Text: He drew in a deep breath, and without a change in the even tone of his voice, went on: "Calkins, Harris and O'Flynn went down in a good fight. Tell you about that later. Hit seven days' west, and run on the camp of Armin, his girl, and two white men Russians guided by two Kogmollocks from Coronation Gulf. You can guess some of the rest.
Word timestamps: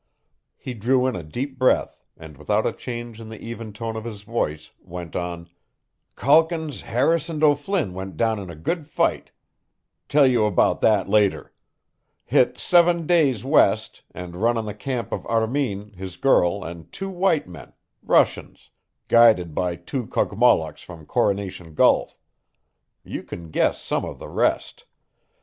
He 0.57 0.73
drew 0.73 1.05
in 1.05 1.15
a 1.15 1.21
deep 1.21 1.59
breath, 1.59 2.03
and 2.17 2.35
without 2.35 2.65
a 2.65 2.73
change 2.73 3.21
in 3.21 3.29
the 3.29 3.39
even 3.39 3.71
tone 3.71 3.95
of 3.95 4.03
his 4.03 4.23
voice, 4.23 4.71
went 4.81 5.15
on: 5.15 5.47
"Calkins, 6.15 6.81
Harris 6.81 7.29
and 7.29 7.43
O'Flynn 7.43 7.93
went 7.93 8.17
down 8.17 8.39
in 8.39 8.49
a 8.49 8.55
good 8.55 8.87
fight. 8.87 9.29
Tell 10.09 10.25
you 10.25 10.45
about 10.45 10.81
that 10.81 11.07
later. 11.07 11.53
Hit 12.25 12.57
seven 12.57 13.05
days' 13.05 13.45
west, 13.45 14.01
and 14.09 14.35
run 14.37 14.57
on 14.57 14.65
the 14.65 14.73
camp 14.73 15.11
of 15.11 15.23
Armin, 15.27 15.93
his 15.93 16.17
girl, 16.17 16.63
and 16.63 16.91
two 16.91 17.11
white 17.11 17.47
men 17.47 17.71
Russians 18.01 18.71
guided 19.07 19.53
by 19.53 19.75
two 19.75 20.07
Kogmollocks 20.07 20.81
from 20.83 21.05
Coronation 21.05 21.75
Gulf. 21.75 22.17
You 23.03 23.21
can 23.21 23.51
guess 23.51 23.79
some 23.79 24.03
of 24.03 24.17
the 24.17 24.29
rest. 24.29 24.85